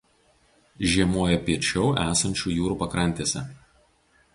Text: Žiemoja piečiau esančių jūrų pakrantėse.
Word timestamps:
Žiemoja 0.93 1.37
piečiau 1.49 1.87
esančių 2.07 2.59
jūrų 2.59 2.83
pakrantėse. 2.85 3.49